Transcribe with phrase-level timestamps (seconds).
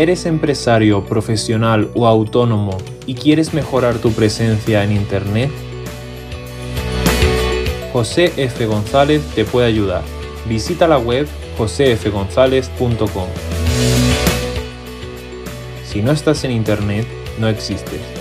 [0.00, 5.50] ¿Eres empresario, profesional o autónomo y quieres mejorar tu presencia en Internet?
[7.92, 8.64] José F.
[8.64, 10.00] González te puede ayudar.
[10.48, 11.28] Visita la web
[11.58, 13.28] josefgonzalez.com.
[15.84, 17.06] Si no estás en Internet,
[17.38, 18.19] no existes.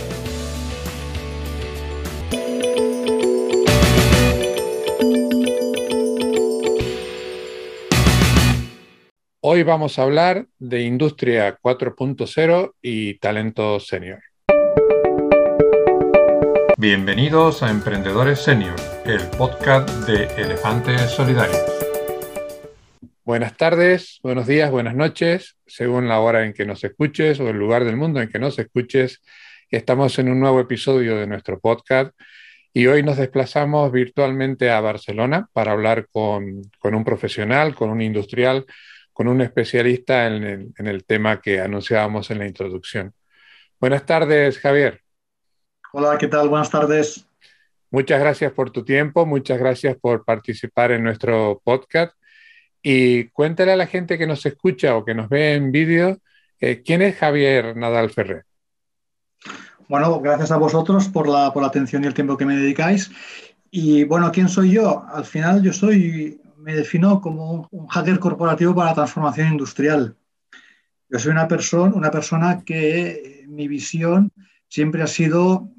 [9.52, 14.20] Hoy vamos a hablar de Industria 4.0 y talento senior.
[16.78, 18.76] Bienvenidos a Emprendedores Senior,
[19.06, 21.64] el podcast de Elefantes Solidarios.
[23.26, 27.58] Buenas tardes, buenos días, buenas noches, según la hora en que nos escuches o el
[27.58, 29.24] lugar del mundo en que nos escuches.
[29.72, 32.16] Estamos en un nuevo episodio de nuestro podcast
[32.72, 38.04] y hoy nos desplazamos virtualmente a Barcelona para hablar con, con un profesional, con un
[38.04, 38.68] industrial
[39.20, 43.14] con un especialista en el, tema que anunciábamos en la introducción.
[43.78, 45.02] Buenas tardes, Javier.
[45.92, 46.48] Hola, ¿qué tal?
[46.48, 47.28] Buenas tardes.
[47.92, 52.14] Muchas gracias por tu tiempo, muchas gracias por participar en nuestro podcast
[52.82, 56.20] y cuéntale a la gente que nos escucha o que nos ve en vídeo,
[56.62, 58.46] eh, ¿quién es Javier Nadal Ferrer?
[59.90, 63.12] Bueno, gracias a vosotros por la, por la atención y el tiempo que me dedicáis.
[63.70, 65.04] Y bueno, ¿quién soy yo?
[65.12, 66.40] Al final yo soy
[66.70, 70.16] me defino como un hacker corporativo para la transformación industrial.
[71.10, 74.32] Yo soy una persona, una persona que mi visión
[74.68, 75.72] siempre ha sido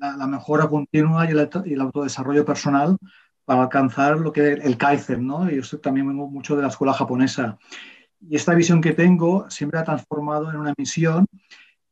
[0.00, 2.98] la, mejora continua y el, autodesarrollo personal
[3.44, 5.48] para alcanzar lo que el Kaizen, ¿no?
[5.48, 7.56] Yo también vengo mucho de la escuela japonesa.
[8.20, 11.24] Y esta visión que tengo siempre ha transformado en una misión,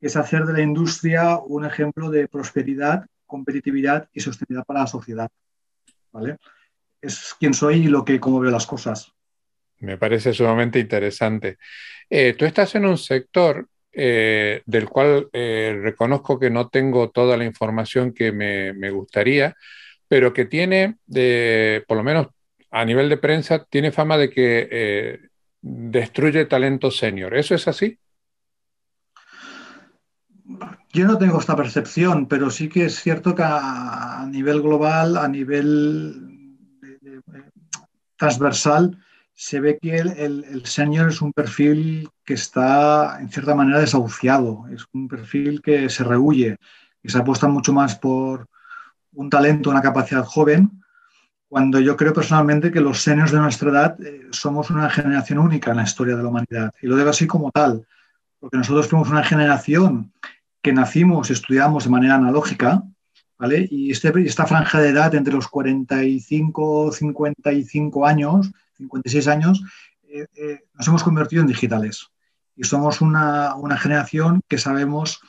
[0.00, 4.86] que es hacer de la industria un ejemplo de prosperidad, competitividad y sostenibilidad para la
[4.88, 5.30] sociedad.
[6.10, 6.38] ¿Vale?
[7.04, 9.12] Es quién soy y lo que, cómo veo las cosas.
[9.80, 11.58] Me parece sumamente interesante.
[12.08, 17.36] Eh, tú estás en un sector eh, del cual eh, reconozco que no tengo toda
[17.36, 19.54] la información que me, me gustaría,
[20.08, 22.28] pero que tiene, de, por lo menos
[22.70, 25.20] a nivel de prensa, tiene fama de que
[25.60, 27.36] destruye talento senior.
[27.36, 27.98] ¿Eso es así?
[30.92, 35.28] Yo no tengo esta percepción, pero sí que es cierto que a nivel global, a
[35.28, 36.23] nivel
[38.24, 38.98] transversal,
[39.34, 44.66] se ve que el, el, senior es un perfil que está en cierta manera desahuciado,
[44.72, 46.56] es un perfil que se rehuye,
[47.02, 48.46] y se apuesta mucho más por
[49.12, 50.82] un talento, una capacidad joven,
[51.48, 55.70] cuando yo creo personalmente que los seniors de nuestra edad eh, somos una generación única
[55.72, 57.86] en la historia de la humanidad, y lo digo así como tal,
[58.38, 60.12] porque nosotros fuimos una generación
[60.62, 62.82] que nacimos y estudiamos de manera analógica,
[63.70, 69.62] y este, esta franja de edad entre los 45, 55 años, 56 años,
[70.08, 72.08] eh, eh, nos hemos convertido en digitales.
[72.56, 75.20] Y somos una, generación que sabemos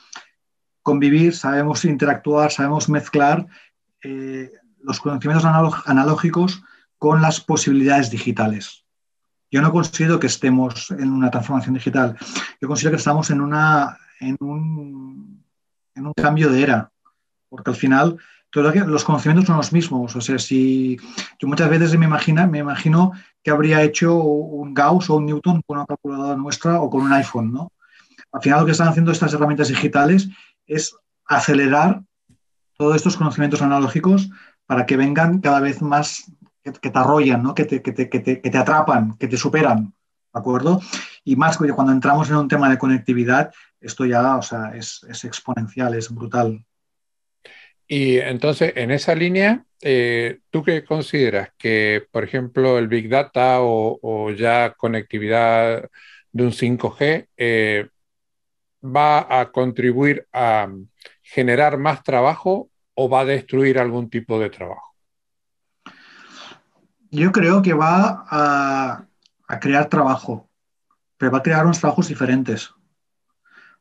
[0.83, 3.47] convivir, sabemos interactuar, sabemos mezclar
[4.03, 4.51] eh,
[4.81, 5.49] los conocimientos
[5.85, 6.61] analógicos
[6.99, 8.85] con las posibilidades digitales.
[9.49, 12.17] Yo no considero que estemos en una transformación digital,
[12.61, 15.43] yo considero que estamos en, una, en, un,
[15.95, 16.91] en un cambio de era
[17.49, 18.17] porque al final
[18.53, 20.15] los conocimientos son los mismos.
[20.15, 20.97] O sea, si
[21.39, 23.11] yo muchas veces me, imagino, me imagino
[23.43, 27.13] que habría hecho un Gauss o un Newton con una calculadora nuestra o con un
[27.13, 27.71] iPhone, ¿no?
[28.31, 30.29] Al final lo que están haciendo estas herramientas digitales
[30.67, 30.95] es
[31.25, 32.01] acelerar
[32.77, 34.29] todos estos conocimientos analógicos
[34.65, 36.31] para que vengan cada vez más,
[36.63, 37.53] que, te arrollan, ¿no?
[37.53, 39.93] que, te, que, te, que, te, atrapan, que te superan,
[40.33, 40.81] ¿de acuerdo?
[41.23, 45.23] Y más cuando entramos en un tema de conectividad, esto ya o sea, es, es
[45.23, 46.65] exponencial, es brutal.
[47.87, 51.49] Y entonces, en esa línea, eh, ¿tú qué consideras?
[51.57, 55.89] Que, por ejemplo, el Big Data o, ya conectividad
[56.31, 57.87] de un 5G eh,
[58.83, 60.67] va a contribuir a
[61.21, 64.95] generar más trabajo o va a destruir algún tipo de trabajo?
[67.11, 69.05] Yo creo que va a,
[69.47, 70.49] a crear trabajo,
[71.17, 72.73] pero va a crear unos trabajos diferentes.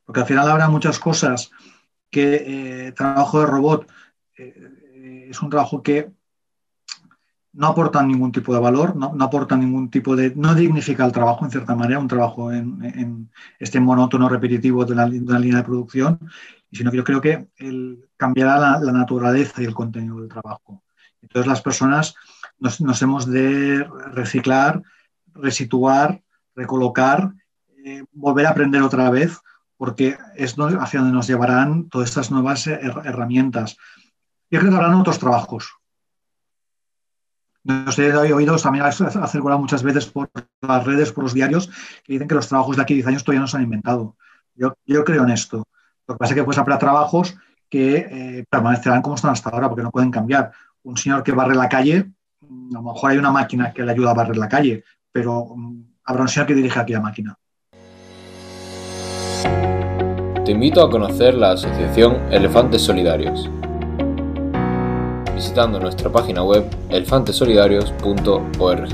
[0.05, 1.50] Porque al final habrá muchas cosas
[2.14, 3.90] que eh, trabajo de robot
[4.38, 6.12] eh, es un trabajo que
[7.55, 11.44] no aporta ningún tipo de valor, no, aporta ningún tipo de, no dignifica el trabajo
[11.44, 16.20] en cierta manera, un trabajo en, este monótono repetitivo de la, línea de producción,
[16.70, 17.49] sino que yo creo que
[18.16, 20.84] cambiará la, naturaleza y el contenido del trabajo.
[21.20, 22.14] Entonces las personas
[22.61, 24.82] nos, hemos de reciclar,
[25.34, 26.22] resituar,
[26.55, 27.32] recolocar,
[27.84, 29.40] eh, volver a aprender otra vez
[29.85, 33.77] porque es hacia donde nos llevarán todas estas nuevas herramientas.
[34.51, 35.75] Yo creo que habrán otros trabajos.
[37.65, 40.31] No sé, he oído también ha circulado muchas veces por
[40.63, 41.69] las redes, por los diarios,
[42.03, 44.17] que dicen que los trabajos de aquí a 10 años todavía no se han inventado.
[44.55, 45.65] Yo, creo en esto.
[46.09, 47.37] Lo que pasa es que pues habrá trabajos
[47.69, 50.51] que eh, permanecerán como están hasta ahora, porque no pueden cambiar.
[50.83, 52.11] Un señor que barre la calle,
[52.41, 54.83] a lo mejor hay una máquina que le ayuda a barrer la calle,
[55.13, 57.37] pero mm, habrá un señor que dirige aquella máquina.
[60.44, 63.49] Te invito a conocer la asociación Elefantes Solidarios
[65.35, 68.88] visitando nuestra página web elefantesolidarios.org.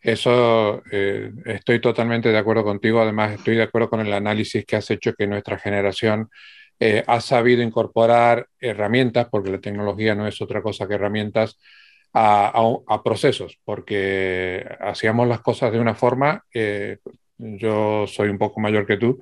[0.00, 3.00] Eso eh, estoy totalmente de acuerdo contigo.
[3.00, 6.30] Además, estoy de acuerdo con el análisis que has hecho que nuestra generación
[6.78, 11.58] eh, ha sabido incorporar herramientas, porque la tecnología no es otra cosa que herramientas,
[12.18, 16.44] a, procesos, porque hacíamos las cosas de una forma.
[17.38, 19.20] yo soy un poco mayor que tú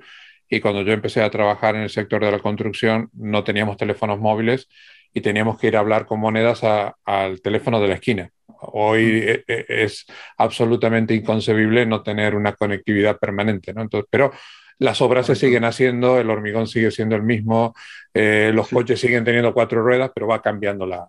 [0.48, 4.20] y cuando yo empecé a trabajar en el sector de la construcción no teníamos teléfonos
[4.20, 4.68] móviles
[5.12, 6.62] y teníamos que ir a hablar con monedas
[7.04, 8.30] al teléfono de la esquina.
[8.60, 9.28] Hoy mm.
[9.28, 10.06] e, e, es
[10.38, 13.82] absolutamente inconcebible no tener una conectividad permanente, ¿no?
[13.82, 14.32] Entonces, pero
[14.78, 17.74] las obras se siguen haciendo, el hormigón sigue siendo el mismo,
[18.12, 21.08] eh, los coches siguen teniendo cuatro ruedas, pero va cambiando la,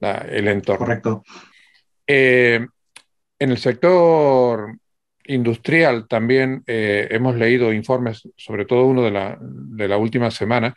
[0.00, 0.86] el entorno.
[0.86, 1.24] Correcto.
[2.06, 2.66] Eh,
[3.38, 4.78] en el sector
[5.24, 10.74] industrial también eh, hemos leído informes, sobre todo uno de la, de la última semana,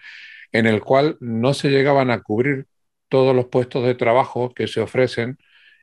[0.51, 2.65] en el cual no se llegaban a cubrir
[3.07, 5.37] todos los puestos de trabajo que se ofrecen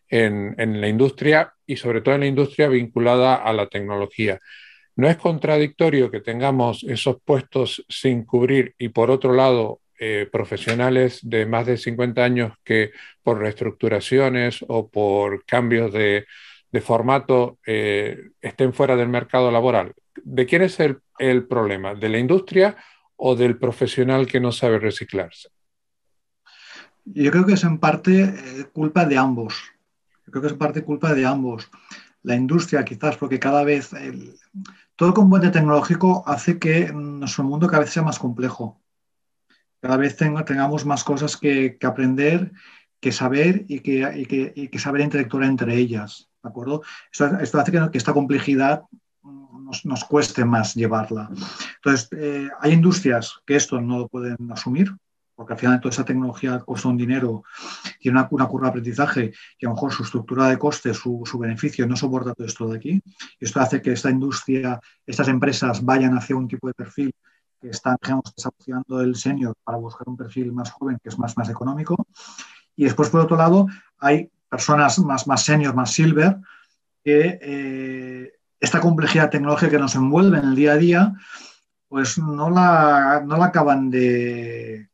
[0.09, 4.41] en, en, la industria y sobre todo en la industria vinculada a la tecnología.
[4.97, 11.21] No es contradictorio que tengamos esos puestos sin cubrir y por otro lado eh, profesionales
[11.23, 16.27] de más de 50 años que por reestructuraciones o por cambios de,
[16.83, 19.95] formato eh, estén fuera del mercado laboral.
[20.23, 21.95] ¿De quién es el, problema?
[21.95, 22.77] ¿De la industria
[23.17, 25.49] o del profesional que no sabe reciclarse?
[27.07, 29.55] Yo creo que es en parte eh, culpa de ambos.
[30.27, 31.71] Yo creo que es en parte culpa de ambos.
[32.23, 33.93] La industria quizás porque cada vez
[34.97, 38.83] todo el componente tecnológico hace que nuestro mundo cada vez sea más complejo.
[39.87, 42.51] Cada vez tengamos más cosas que, que aprender,
[43.01, 46.83] que saber y que, y que, y que saber interactuar entre ellas acuerdo?
[47.13, 48.83] Esto, hace que, esta complejidad
[49.85, 51.29] nos, cueste más llevarla.
[51.77, 54.95] Entonces, eh, hay industrias que esto no lo pueden asumir,
[55.35, 57.43] porque al final toda esa tecnología cuesta un dinero,
[58.01, 61.87] tiene una, curva de aprendizaje y a lo mejor su estructura de coste, su, beneficio
[61.87, 63.03] no soporta todo esto de aquí.
[63.39, 67.13] Esto hace que esta industria, estas empresas vayan hacia un tipo de perfil
[67.69, 71.49] están, digamos, desafiando el senior para buscar un perfil más joven, que es más, más
[71.49, 72.07] económico.
[72.77, 73.67] Y después, por otro lado,
[73.99, 76.37] hay personas más, más senior, más silver,
[77.05, 81.15] que eh, esta complejidad tecnológica que nos envuelve en el día a día,
[81.89, 84.89] pues no la, no la acaban de,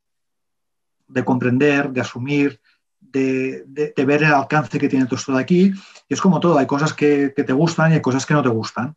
[1.08, 2.60] de comprender, de asumir,
[3.00, 5.72] de, de, ver el alcance que tiene todo esto de aquí.
[6.08, 8.42] Y es como todo, hay cosas que, que, te gustan y hay cosas que no
[8.42, 8.96] te gustan.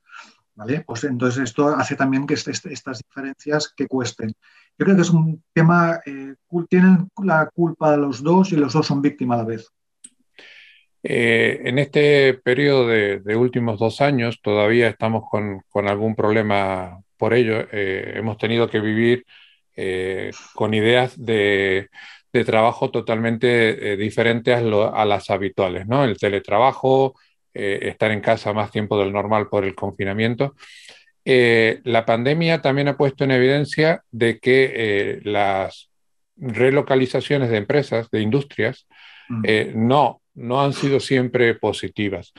[0.55, 0.83] ¿Vale?
[0.85, 4.29] Pues entonces esto hace también que estas diferencias que cuesten.
[4.77, 6.35] Yo creo que es un tema, eh,
[6.69, 9.71] tienen la culpa de los dos y los dos son víctimas a la vez.
[11.07, 17.67] Eh, en este periodo de, últimos dos años todavía estamos con, algún problema por ello.
[17.71, 19.23] Eh, hemos tenido que vivir
[19.75, 21.89] eh, con ideas de,
[22.45, 26.03] trabajo totalmente diferentes a, las habituales, ¿no?
[26.03, 27.15] El teletrabajo,
[27.55, 30.55] estar en casa más tiempo del normal por el confinamiento.
[31.25, 35.89] la pandemia también ha puesto en evidencia de que las
[36.37, 38.87] relocalizaciones de empresas, de industrias,
[39.29, 39.43] mm.
[39.75, 42.33] no no han sido siempre positivas.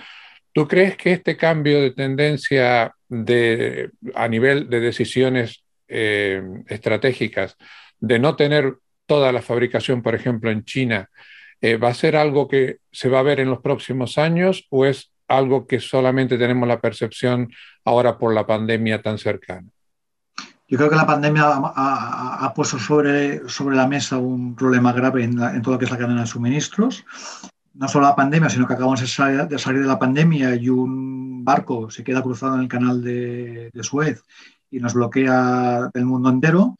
[0.52, 7.56] ¿Tú crees que este cambio de tendencia de, a nivel de decisiones eh, estratégicas,
[7.98, 8.74] de no tener
[9.06, 11.10] toda la fabricación, por ejemplo, en China,
[11.60, 14.84] eh, va a ser algo que se va a ver en los próximos años o
[14.84, 17.50] es algo que solamente tenemos la percepción
[17.84, 19.68] ahora por la pandemia tan cercana?
[20.68, 25.62] Yo creo que la pandemia ha, puesto sobre, sobre la mesa un problema grave en,
[25.62, 27.04] todo lo que es la cadena de suministros
[27.76, 31.90] no solo la pandemia, sino que acabamos de salir, de la pandemia y un barco
[31.90, 34.22] se queda cruzado en el canal de, Suez
[34.70, 36.76] y nos bloquea el mundo entero,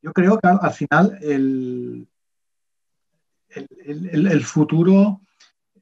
[0.00, 2.06] yo creo que al, final el,
[3.54, 5.20] el, futuro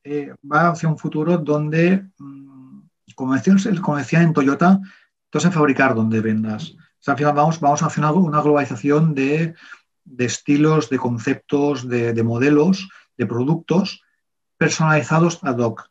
[0.04, 2.80] eh, va hacia un futuro donde, mm,
[3.14, 4.80] como decía, en Toyota,
[5.30, 6.74] todo es fabricar donde vendas.
[7.06, 9.54] al final vamos, vamos hacia una, globalización de,
[10.18, 14.02] estilos, de conceptos, de, de modelos, de productos
[14.56, 15.90] personalizados ad hoc.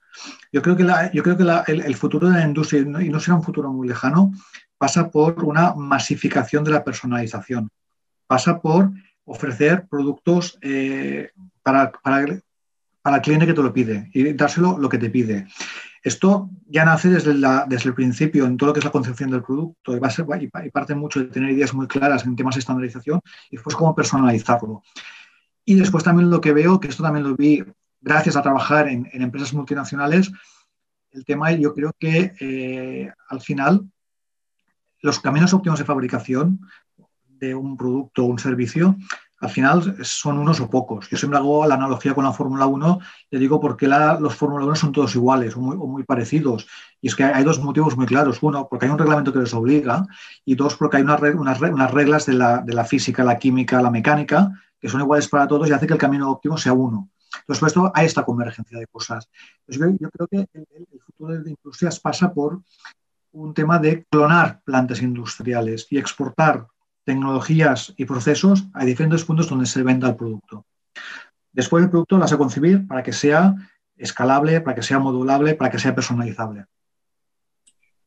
[0.51, 3.43] Yo creo que, yo creo que el, futuro de la industria, y no será un
[3.43, 4.31] futuro muy lejano,
[4.77, 7.69] pasa por una masificación de la personalización.
[8.27, 8.91] Pasa por
[9.25, 11.31] ofrecer productos eh,
[11.63, 15.47] para, para, el cliente que te lo pide y dárselo lo que te pide.
[16.03, 17.33] Esto ya nace desde,
[17.67, 20.11] desde el principio en todo lo que es la concepción del producto y, va a
[20.11, 23.75] ser, y parte mucho de tener ideas muy claras en temas de estandarización y después
[23.75, 24.83] cómo personalizarlo.
[25.65, 27.63] Y después también lo que veo, que esto también lo vi
[28.01, 30.31] gracias a trabajar en, empresas multinacionales,
[31.11, 33.89] el tema yo creo que eh, al final
[35.01, 36.59] los caminos óptimos de fabricación
[37.27, 38.97] de un producto o un servicio
[39.39, 41.09] al final son unos o pocos.
[41.09, 42.99] Yo siempre hago la analogía con la Fórmula 1,
[43.31, 46.67] le digo porque los Fórmula 1 son todos iguales o muy, parecidos.
[47.01, 48.39] Y es que hay dos motivos muy claros.
[48.41, 50.05] Uno, porque hay un reglamento que les obliga
[50.43, 54.89] y dos, porque hay unas, reglas de la, la, física, la química, la mecánica, que
[54.89, 57.09] son iguales para todos y hace que el camino óptimo sea uno.
[57.41, 59.29] Entonces, por esto hay esta convergencia de cosas.
[59.67, 62.61] yo, creo que el, el futuro de industrias pasa por
[63.31, 66.67] un tema de clonar plantas industriales y exportar
[67.09, 70.67] tecnologías y procesos a diferentes puntos donde se venda el producto.
[71.51, 73.55] Después el producto lo vas a concebir para que sea
[73.97, 76.65] escalable, para que sea modulable, para que sea personalizable.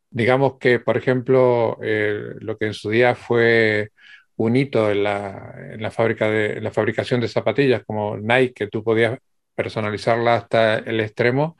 [0.08, 3.90] Digamos que, por ejemplo, eh, lo que en su día fue
[4.36, 9.18] un hito en la, fábrica de, la fabricación de zapatillas como Nike, que tú podías
[9.56, 11.56] personalizarla hasta el extremo,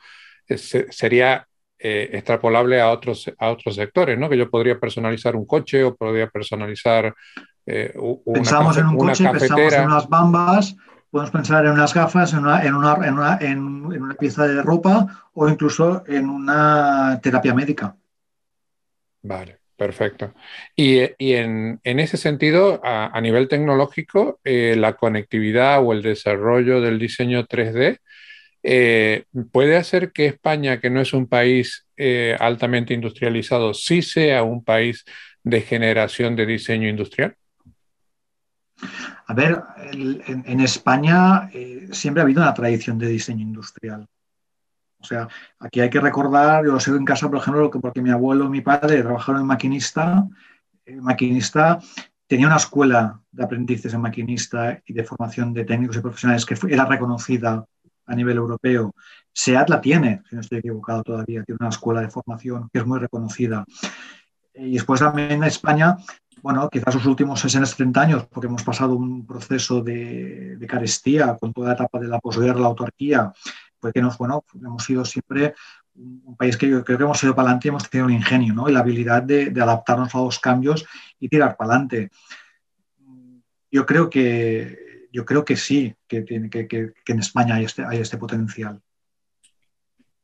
[0.49, 1.49] eh, sería
[1.85, 4.29] eh, extrapolable a otros, a otros sectores, ¿no?
[4.29, 7.13] Que yo podría personalizar un coche o podría personalizar
[7.67, 10.77] eh, una Pensamos en un coche, pensamos en unas bambas,
[11.11, 13.61] podemos pensar en unas gafas, en una, en una, en una, en
[14.03, 17.97] una pieza de ropa o incluso en una terapia médica.
[19.23, 19.59] Vale.
[19.75, 20.33] Perfecto.
[20.77, 26.03] Y, y en, en, ese sentido, a, a nivel tecnológico, eh, la conectividad o el
[26.03, 27.99] desarrollo del diseño 3D
[28.63, 34.43] eh, puede hacer que España, que no es un país eh, altamente industrializado, sí sea
[34.43, 35.05] un país
[35.43, 37.37] de generación de diseño industrial?
[39.27, 44.07] A ver, en, España eh, siempre ha habido una tradición de diseño industrial.
[44.99, 45.27] O sea,
[45.59, 48.51] aquí hay que recordar, yo lo sé en casa, por ejemplo, porque mi abuelo y
[48.51, 50.29] mi padre trabajaron en maquinista.
[51.01, 51.81] maquinista
[52.29, 56.57] tenía una escuela de aprendices en maquinista y de formación de técnicos y profesionales que
[56.69, 57.67] era reconocida
[58.07, 58.95] a nivel europeo.
[59.33, 62.87] SEAT la tiene, si no estoy equivocado todavía, tiene una escuela de formación que es
[62.87, 63.65] muy reconocida.
[64.55, 65.97] Y después también en España,
[66.43, 71.53] bueno, quizás los últimos 60, 70 años, porque hemos pasado un proceso de, carestía con
[71.53, 73.33] toda la etapa de la posguerra, la autarquía,
[73.81, 75.55] pues que nos, bueno, hemos sido siempre
[75.95, 78.55] un país que yo creo que hemos ido para adelante y hemos tenido un ingenio
[78.55, 78.69] ¿no?
[78.69, 80.87] y la habilidad de, de adaptarnos a los cambios
[81.19, 82.11] y tirar para adelante.
[83.71, 88.17] Yo creo que yo creo que sí, que, que, en España hay este, hay este
[88.17, 88.81] potencial.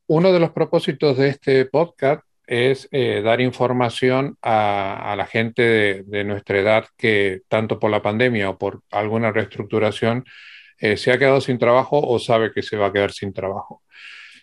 [0.06, 6.24] Uno de los propósitos de este podcast es eh, dar información a, la gente de,
[6.24, 10.24] nuestra edad que tanto por la pandemia o por alguna reestructuración
[10.78, 13.82] eh, se ha quedado sin trabajo o sabe que se va a quedar sin trabajo.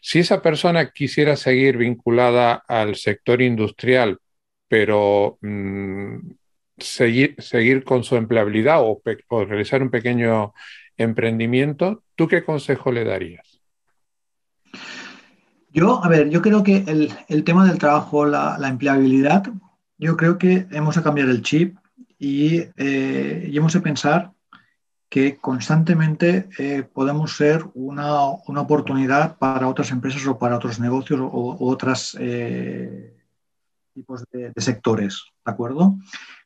[0.02, 4.20] Si esa persona quisiera seguir vinculada al sector industrial,
[4.68, 6.20] pero mm,
[6.78, 9.02] seguir, seguir con su empleabilidad o,
[9.46, 10.54] realizar un pequeño
[10.98, 13.62] emprendimiento, ¿tú qué consejo le darías?
[15.72, 16.86] Yo, a ver, yo creo que
[17.28, 19.44] el, tema del trabajo, la, empleabilidad,
[19.98, 21.78] yo creo que hemos de cambiar el chip
[22.18, 24.32] y, eh, hemos de pensar
[25.10, 31.58] que constantemente eh, podemos ser una, oportunidad para otras empresas o para otros negocios o,
[31.60, 33.16] otros eh,
[33.94, 35.98] tipos de, sectores, ¿de acuerdo?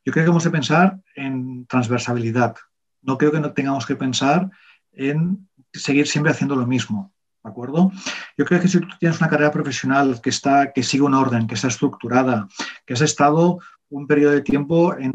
[0.05, 2.55] Yo creo que hemos de pensar en transversabilidad.
[3.01, 4.49] No creo que no tengamos que pensar
[4.91, 7.13] en seguir siempre haciendo lo mismo.
[7.43, 7.91] ¿De acuerdo?
[8.37, 11.47] Yo creo que si tú tienes una carrera profesional que, está, que sigue un orden,
[11.47, 12.47] que está estructurada,
[12.85, 15.13] que has estado un periodo de tiempo en,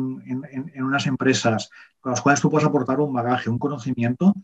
[0.77, 4.35] unas empresas con las cuales tú puedes aportar un bagaje, un conocimiento,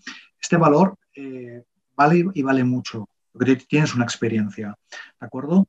[0.40, 1.64] este valor eh,
[1.96, 4.74] vale y vale mucho, porque tienes una experiencia.
[5.20, 5.66] ¿De acuerdo?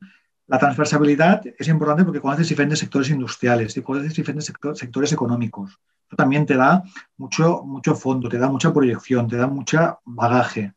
[0.52, 5.80] La transversabilidad es importante porque conoces diferentes sectores industriales y conoces diferentes sectores económicos.
[6.18, 6.84] También te da
[7.16, 10.74] mucho, mucho fondo, te da mucha proyección, te da mucha bagaje.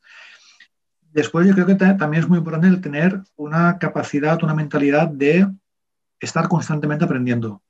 [1.10, 5.52] Después yo creo que también es muy importante el tener una capacidad, una mentalidad de
[6.20, 7.60] estar constantemente aprendiendo.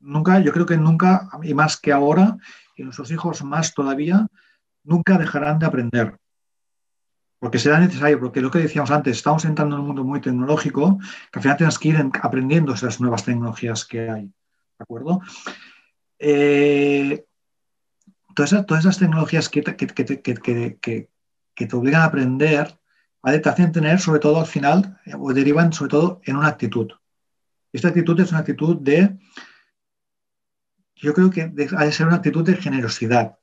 [0.00, 2.36] Nunca, yo creo que nunca, y más que ahora,
[2.76, 4.26] y nuestros hijos más todavía,
[4.84, 6.19] nunca dejarán de aprender
[7.40, 10.98] porque será necesario, porque lo que decíamos antes, estamos entrando en un mundo muy tecnológico,
[11.32, 14.24] que al final tienes que ir aprendiendo esas nuevas tecnologías que hay.
[14.26, 15.22] ¿De acuerdo?
[16.18, 17.24] Eh,
[18.34, 19.72] todas, esas, tecnologías que te,
[21.72, 22.78] obligan a aprender,
[23.22, 26.92] te hacen tener, sobre todo al final, o derivan sobre todo en una actitud.
[27.72, 29.18] Esta actitud es una actitud de,
[30.94, 33.38] yo creo que ha de ser una actitud de generosidad,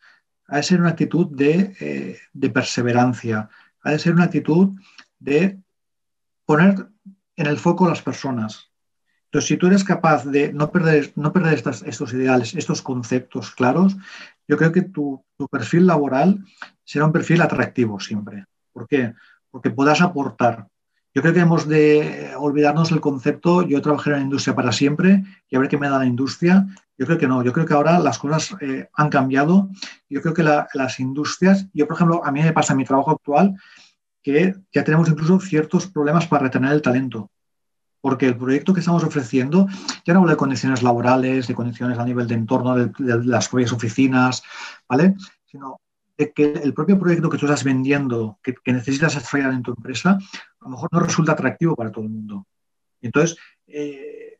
[0.48, 3.50] ha de ser una actitud de, eh, de perseverancia,
[3.88, 4.72] ha de ser una actitud
[5.18, 5.58] de
[6.46, 6.90] poner
[7.38, 8.70] en el foco a las personas.
[9.26, 13.96] Entonces, si tú eres capaz de no perder, no perder estos ideales, estos conceptos claros,
[14.46, 16.44] yo creo que tu, perfil laboral
[16.84, 18.46] será un perfil atractivo siempre.
[18.74, 19.14] ¿Por qué?
[19.52, 20.68] Porque puedas aportar.
[21.14, 25.24] Yo creo que hemos de olvidarnos del concepto, yo trabajaré en la industria para siempre
[25.50, 26.68] y a ver qué me da la industria.
[26.98, 29.70] Yo creo que no, yo creo que ahora las cosas eh, han cambiado.
[30.10, 33.12] Yo creo que las industrias, yo por ejemplo, a mí me pasa en mi trabajo
[33.12, 33.56] actual
[34.28, 37.32] que ya tenemos incluso ciertos problemas para retener el talento
[38.02, 39.68] porque el proyecto que estamos ofreciendo
[40.06, 42.92] ya no habla de condiciones laborales, de condiciones a nivel de entorno de,
[43.24, 44.44] las propias oficinas,
[44.88, 45.16] ¿vale?
[45.46, 45.80] Sino
[46.18, 50.12] de que el propio proyecto que tú estás vendiendo, que, necesitas desarrollar en tu empresa,
[50.12, 52.46] a lo mejor no resulta atractivo para todo el mundo.
[53.02, 54.40] Entonces, eh,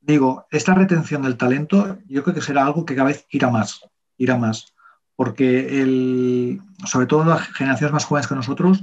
[0.00, 3.80] digo, esta retención del talento yo creo que será algo que cada vez irá más,
[4.18, 4.74] irá más,
[5.18, 8.80] porque el, sobre todo las generaciones más jóvenes que nosotros,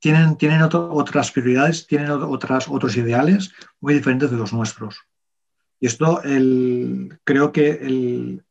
[0.00, 5.02] tienen, tienen otras prioridades, tienen otras, otros ideales muy diferentes de los nuestros.
[5.78, 8.44] Y esto el, creo que el,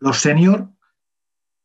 [0.00, 0.68] los senior,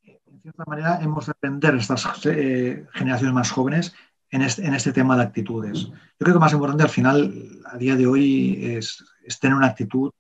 [0.04, 3.96] en cierta manera, hemos de aprender estas eh, generaciones más jóvenes
[4.30, 5.88] en este, en este, tema de actitudes.
[5.88, 7.34] Yo creo que más importante al final,
[7.66, 9.04] a día de hoy, es,
[9.42, 10.12] tener una actitud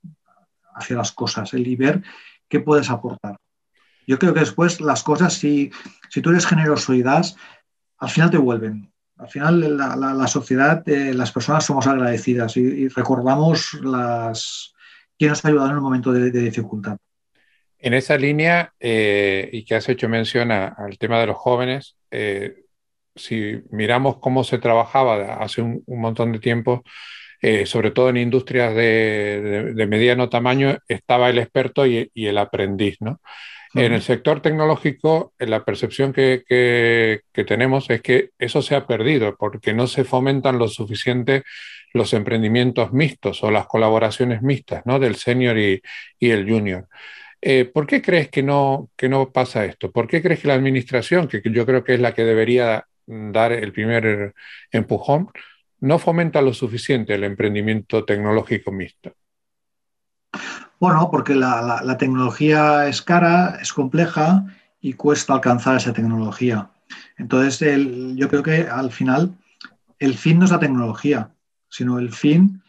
[0.73, 2.01] hacia las cosas, el y ver
[2.49, 3.37] qué puedes aportar.
[4.07, 5.71] Yo creo que después las cosas, si,
[6.09, 7.35] si tú eres generoso y das,
[7.97, 8.91] al final te vuelven.
[9.17, 14.73] Al final la, sociedad, eh, las personas somos agradecidas y, recordamos las
[15.17, 16.97] quién nos ha ayudado en un momento de, dificultad.
[17.79, 22.65] En esa línea, eh, y que has hecho mención al tema de los jóvenes, eh,
[23.15, 26.83] si miramos cómo se trabajaba hace un, montón de tiempo,
[27.65, 33.19] sobre todo en industrias de, mediano tamaño, estaba el experto y, y el aprendiz, ¿no?
[33.75, 39.73] En el sector tecnológico, la percepción que, tenemos es que eso se ha perdido porque
[39.73, 41.43] no se fomentan lo suficiente
[41.93, 44.97] los emprendimientos mixtos o las colaboraciones mixtas ¿no?
[44.97, 45.81] del senior y,
[46.21, 46.87] el junior.
[47.41, 49.91] Eh, ¿Por qué crees que no, que no pasa esto?
[49.91, 53.51] ¿Por qué crees que la administración, que yo creo que es la que debería dar
[53.51, 54.33] el primer
[54.71, 55.29] empujón,
[55.79, 59.13] no fomenta lo suficiente el emprendimiento tecnológico mixto?
[60.79, 64.45] Bueno, porque la, tecnología es cara, es compleja
[64.81, 66.69] y cuesta alcanzar esa tecnología.
[67.17, 67.59] Entonces,
[68.15, 69.35] yo creo que al final
[69.99, 71.31] el fin no es la tecnología,
[71.69, 72.61] sino el fin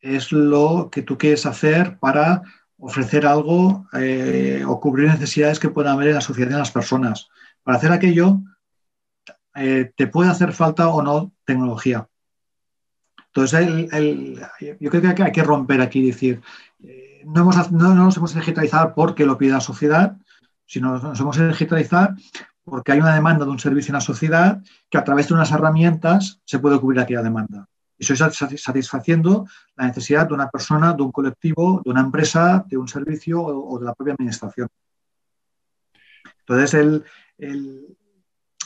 [0.00, 2.42] es lo que tú quieres hacer para
[2.78, 7.28] ofrecer algo eh, o cubrir necesidades que puedan haber en la sociedad en las personas.
[7.62, 8.40] Para hacer aquello,
[9.54, 12.06] eh, te puede hacer falta o no tecnología.
[13.34, 13.90] Entonces,
[14.78, 16.40] yo creo que hay que romper aquí y decir,
[17.24, 20.16] no, nos hemos digitalizado porque lo pide la sociedad,
[20.66, 22.14] sino nos hemos digitalizado
[22.62, 25.50] porque hay una demanda de un servicio en la sociedad que a través de unas
[25.50, 27.66] herramientas se puede cubrir aquella demanda.
[27.98, 32.64] Y eso es satisfaciendo la necesidad de una persona, de un colectivo, de una empresa,
[32.68, 34.68] de un servicio o, de la propia administración.
[36.40, 36.74] Entonces,
[37.38, 37.96] el,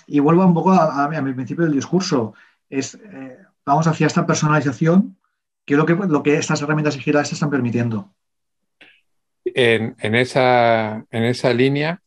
[0.07, 2.35] y vuelvo un poco a, mi principio del discurso,
[2.69, 5.19] es, eh, vamos hacia esta personalización
[5.65, 8.13] que es lo que, lo que estas herramientas digitales están permitiendo
[9.55, 12.01] en, esa, en esa línea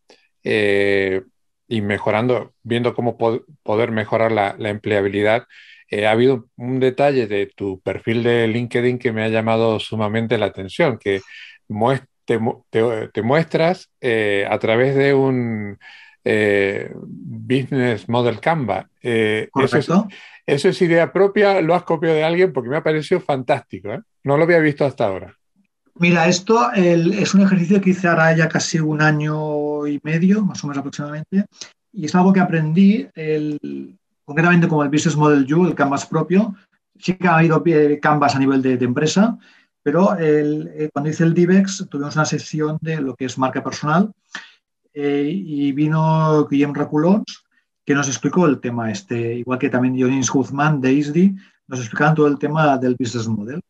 [0.44, 1.22] eh,
[1.68, 5.46] y mejorando, viendo cómo poder mejorar la, empleabilidad,
[5.90, 10.38] eh, ha habido un detalle de tu perfil de LinkedIn que me ha llamado sumamente
[10.38, 11.22] la atención, que
[12.26, 15.78] te, muestras eh, a través de un
[16.24, 18.90] Business Model Canva.
[19.02, 19.90] Eso es,
[20.46, 23.90] eso es, idea propia, lo has copiado de alguien porque me ha parecido fantástico.
[24.24, 25.38] No lo había visto hasta ahora.
[25.96, 30.64] Mira, esto es un ejercicio que hice ahora ya casi un año y medio, más
[30.64, 31.46] o menos aproximadamente,
[31.92, 36.56] y es algo que aprendí el, concretamente como el Business Model You, el Canvas propio.
[36.98, 37.64] Sí que ha habido
[38.02, 39.38] Canvas a nivel de, empresa,
[39.84, 44.12] pero eh, cuando hice el DIVEX tuvimos una sección de lo que es marca personal
[44.94, 47.44] eh, y vino Guillem Raculons
[47.86, 51.36] que nos explicó el tema este, igual que también Jonis Guzmán de ISDI,
[51.68, 53.62] nos explicaban todo el tema del Business Model.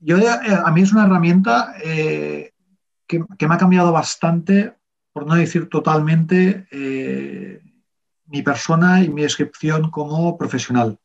[0.00, 2.52] Yo, eh, a mí es una herramienta eh,
[3.06, 4.74] que, me ha cambiado bastante,
[5.12, 7.60] por no decir totalmente, eh,
[8.26, 10.98] mi persona y mi descripción como profesional.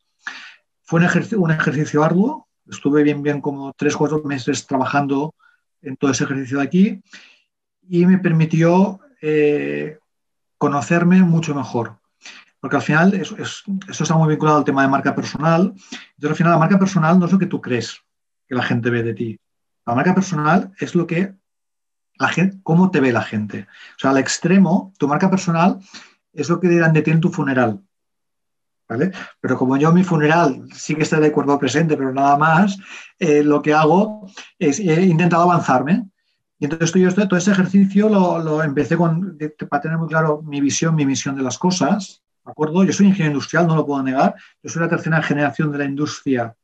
[0.84, 5.34] Fue un, ejercicio, un ejercicio arduo, estuve bien, bien como tres, cuatro meses trabajando
[5.82, 7.02] en todo ese ejercicio de aquí
[7.88, 9.00] y me permitió
[10.58, 11.98] conocerme mucho mejor.
[12.60, 15.74] Porque al final, eso, eso, está muy vinculado al tema de marca personal.
[15.76, 18.02] Entonces, al final, la marca personal no es lo que tú crees,
[18.48, 19.39] que la gente ve de ti.
[19.86, 21.36] La marca personal es lo que
[22.18, 23.68] la gente, cómo te ve la gente.
[23.96, 25.80] O sea, al extremo, tu marca personal
[26.34, 27.82] es lo que dirán de ti en tu funeral.
[28.88, 29.12] ¿Vale?
[29.41, 32.78] Pero como yo mi funeral sí que está de cuerpo presente, pero nada más,
[33.18, 34.28] eh, lo que hago
[34.60, 36.08] es he intentado avanzarme.
[36.60, 39.38] Y entonces yo todo ese ejercicio lo, empecé con,
[39.70, 42.24] para tener muy claro mi visión, mi misión de las cosas.
[42.46, 42.84] ¿De acuerdo?
[42.84, 44.36] Yo soy ingeniero industrial, no lo puedo negar.
[44.63, 46.56] Yo soy la tercera generación de la industria,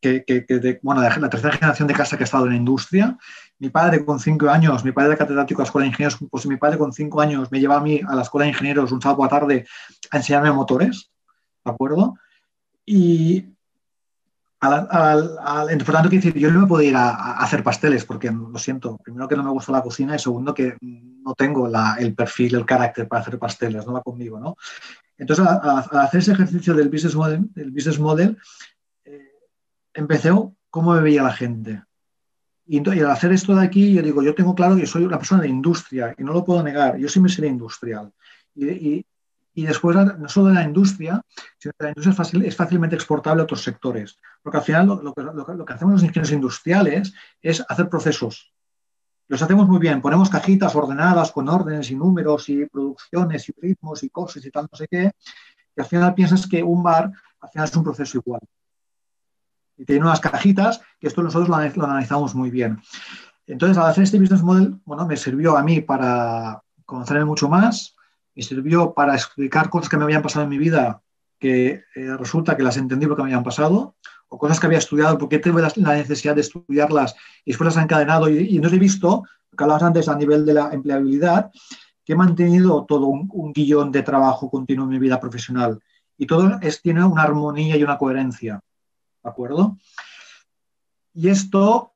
[0.00, 3.16] que, que, bueno, la tercera generación de casa que ha estado en la industria.
[3.58, 6.46] Mi padre con cinco años, mi padre era catedrático de la Escuela de Ingenieros, pues
[6.46, 9.02] mi padre con cinco años me llevaba a mí a la Escuela de Ingenieros un
[9.02, 9.66] sábado a tarde
[10.10, 11.10] a enseñarme motores,
[11.64, 12.14] ¿de acuerdo?
[12.86, 13.46] Y
[14.60, 14.88] al,
[15.40, 18.96] al, por tanto, decir, yo no me puedo ir a, hacer pasteles porque, lo siento,
[18.98, 22.66] primero que no me gusta la cocina y segundo que no tengo el perfil, el
[22.66, 24.56] carácter para hacer pasteles, no va conmigo, ¿no?
[25.16, 28.36] Entonces, al hacer ese ejercicio del business model, el business model
[29.04, 29.32] eh,
[29.94, 30.30] empecé
[30.70, 31.82] cómo me veía la gente.
[32.66, 35.42] Y, al hacer esto de aquí, yo digo, yo tengo claro que soy una persona
[35.42, 38.12] de industria y no lo puedo negar, yo siempre seré industrial.
[38.54, 39.06] Y, y
[39.64, 41.20] después, no solo de la industria,
[41.58, 44.18] sino que la industria es, fácilmente exportable a otros sectores.
[44.42, 48.52] Porque al final lo, que, hacemos los ingenieros industriales es hacer procesos.
[49.28, 54.02] Los hacemos muy bien, ponemos cajitas ordenadas con órdenes y números y producciones y ritmos
[54.02, 55.10] y cosas y tal, no sé qué,
[55.76, 58.40] y al final piensas que un bar al final es un proceso igual.
[59.76, 62.80] Y tiene unas cajitas que esto nosotros lo analizamos muy bien.
[63.46, 67.96] Entonces, al hacer este business model, bueno, me sirvió a mí para conocerme mucho más,
[68.38, 71.02] me sirvió para explicar cosas que me habían pasado en mi vida
[71.40, 73.96] que eh, resulta que las entendí porque me habían pasado,
[74.28, 77.80] o cosas que había estudiado porque tuve la, necesidad de estudiarlas y después las he
[77.80, 79.24] encadenado y, no he visto,
[79.56, 81.50] que hablabas antes a nivel de la empleabilidad,
[82.04, 85.80] que he mantenido todo un, guion de trabajo continuo en mi vida profesional
[86.16, 88.60] y todo es, tiene una armonía y una coherencia,
[89.24, 89.76] ¿de acuerdo?
[91.12, 91.92] Y esto,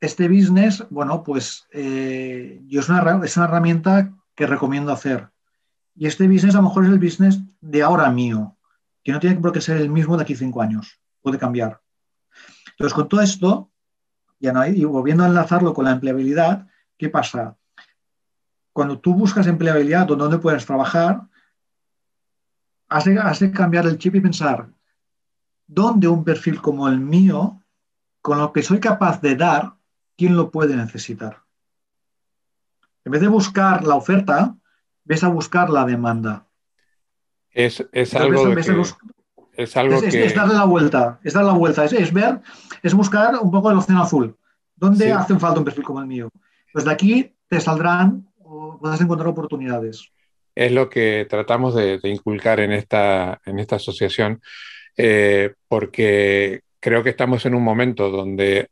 [0.00, 5.28] este business, bueno, pues eh, yo es una, es una herramienta que recomiendo hacer
[5.98, 8.56] y este business a lo mejor es el business de ahora mío,
[9.02, 11.80] que no tiene por qué ser el mismo de aquí cinco años, puede cambiar.
[12.70, 13.72] Entonces, con todo esto,
[14.38, 17.56] y volviendo a enlazarlo con la empleabilidad, ¿qué pasa?
[18.72, 21.22] Cuando tú buscas empleabilidad donde puedes trabajar,
[22.88, 23.04] has
[23.40, 24.68] de, cambiar el chip y pensar,
[25.66, 27.60] ¿dónde un perfil como el mío,
[28.22, 29.74] con lo que soy capaz de dar,
[30.16, 31.42] quién lo puede necesitar?
[33.04, 34.54] En vez de buscar la oferta,
[35.08, 36.46] ves a buscar la demanda.
[37.50, 37.80] Es,
[38.14, 38.52] algo,
[39.56, 40.24] es algo es, que...
[40.26, 42.40] Es, darle la vuelta, es darle la vuelta, es, ver,
[42.82, 44.36] es buscar un poco el océano azul.
[44.76, 46.30] ¿Dónde hace falta un perfil como el mío?
[46.72, 50.12] Pues de aquí te saldrán o puedes encontrar oportunidades.
[50.54, 54.40] Es lo que tratamos de, inculcar en esta, en esta asociación,
[54.96, 58.68] eh, porque creo que estamos en un momento donde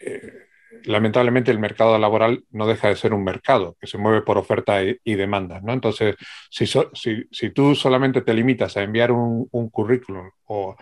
[0.00, 0.45] eh,
[0.84, 4.82] lamentablemente el mercado laboral no deja de ser un mercado que se mueve por oferta
[4.82, 5.60] y, demanda.
[5.60, 5.72] ¿no?
[5.72, 6.16] Entonces,
[6.50, 10.76] si, tú solamente te limitas a enviar un, currículum o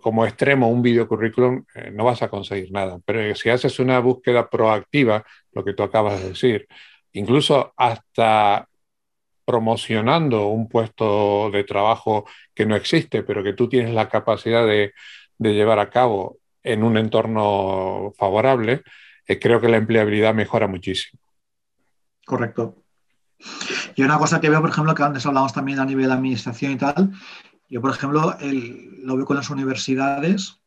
[0.00, 2.98] como extremo un video currículum, eh, no vas a conseguir nada.
[3.04, 6.66] Pero si haces una búsqueda proactiva, lo que tú acabas de decir,
[7.12, 8.66] incluso hasta
[9.44, 14.92] promocionando un puesto de trabajo que no existe, pero que tú tienes la capacidad de
[15.38, 16.38] llevar a cabo
[16.72, 18.82] en un entorno favorable,
[19.26, 21.20] eh, creo que la empleabilidad mejora muchísimo.
[22.24, 22.84] Correcto.
[23.94, 26.72] Y una cosa que veo, por ejemplo, que antes hablamos también a nivel de administración
[26.72, 27.12] y tal,
[27.68, 30.60] yo, por ejemplo, lo veo con las universidades,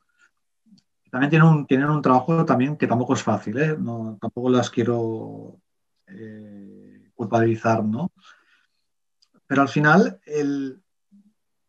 [1.12, 3.76] también tienen un, tienen un trabajo también que tampoco es fácil, ¿eh?
[3.78, 5.60] no, tampoco las quiero
[6.08, 8.12] eh, culpabilizar, ¿no?
[9.46, 10.22] Pero al final,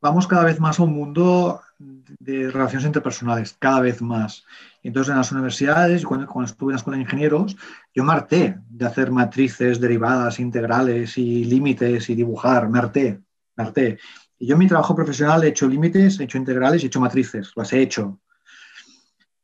[0.02, 4.44] vamos cada vez más a un mundo de relaciones interpersonales, cada vez más.
[4.82, 7.56] Entonces, en las universidades, cuando, cuando estuve en la escuela de ingenieros,
[7.94, 13.20] yo me harté de hacer matrices, derivadas, integrales y límites y dibujar, me harté,
[13.56, 13.98] me harté.
[14.38, 17.52] Y yo en mi trabajo profesional he hecho límites, he hecho integrales he hecho matrices,
[17.54, 18.20] las he hecho.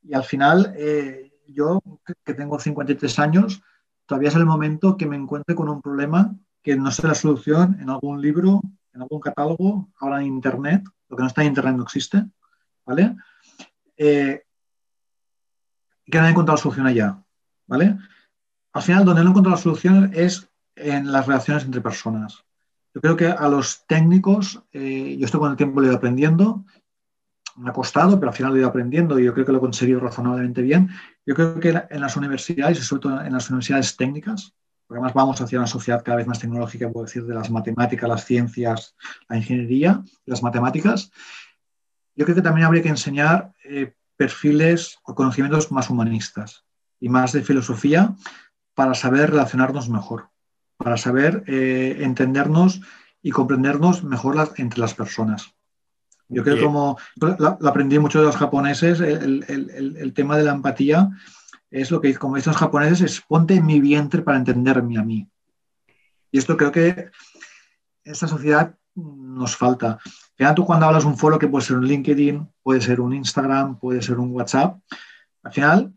[0.03, 1.81] Y al final, eh, yo
[2.25, 3.63] que tengo 53 años,
[4.07, 7.79] todavía es el momento que me encuentre con un problema que no sé la solución
[7.81, 8.61] en algún libro,
[8.93, 12.25] en algún catálogo, ahora en Internet, lo que no está en Internet no existe,
[12.85, 13.17] ¿vale?
[13.97, 14.43] Eh,
[16.05, 17.23] que no he encontrado solución allá,
[17.67, 17.99] ¿vale?
[18.73, 22.45] Al final, donde no he encontrado la solución es en las relaciones entre personas.
[22.95, 25.97] Yo creo que a los técnicos, eh, yo estoy con el tiempo lo he ido
[25.97, 26.65] aprendiendo,
[27.57, 29.59] me ha costado, pero al final lo he ido aprendiendo y yo creo que lo
[29.59, 30.91] he conseguido razonablemente bien.
[31.27, 34.55] Yo creo que en las universidades, y sobre todo en las universidades técnicas,
[34.89, 38.09] porque además vamos hacia una sociedad cada vez más tecnológica, puedo decir, de las matemáticas,
[38.09, 38.97] las ciencias,
[39.29, 41.13] la ingeniería, las matemáticas,
[42.17, 46.65] yo creo que también habría que enseñar eh, perfiles o conocimientos más humanistas
[46.99, 48.17] y más de filosofía,
[48.75, 50.31] para saber relacionarnos mejor,
[50.77, 52.81] para saber eh, entendernos
[53.23, 55.53] y comprendernos mejor entre las personas.
[56.29, 61.11] Yo creo que como lo, aprendí mucho de los japoneses, el, tema de la empatía
[61.71, 65.03] es lo que, como dicen los japoneses, es ponte en mi vientre para entenderme a
[65.03, 65.29] mí.
[66.31, 67.11] Y esto creo que
[68.05, 69.99] esta sociedad nos falta.
[70.37, 73.79] Fíjate tú cuando hablas un foro que puede ser un LinkedIn, puede ser un Instagram,
[73.79, 74.79] puede ser un WhatsApp,
[75.43, 75.95] al final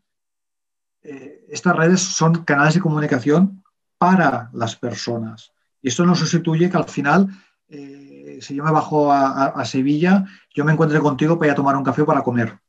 [1.01, 3.63] eh, estas redes son canales de comunicación
[3.97, 5.51] para las personas.
[5.81, 7.27] Y esto no sustituye que al final
[7.67, 11.77] eh, si yo me bajo a, Sevilla, yo me encuentre contigo para ir a tomar
[11.77, 12.59] un café o para comer.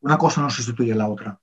[0.00, 1.40] Una cosa no sustituye la otra.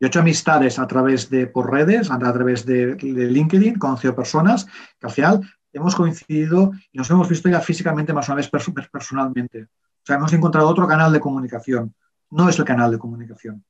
[0.00, 4.66] Yo he hecho amistades a través de por redes, a través de, LinkedIn, conocido personas
[4.98, 5.40] que al final
[5.72, 8.50] hemos coincidido y nos hemos visto ya físicamente más una vez
[8.90, 9.62] personalmente.
[9.62, 11.94] O sea, hemos encontrado otro canal de comunicación.
[12.30, 13.64] No es el canal de comunicación.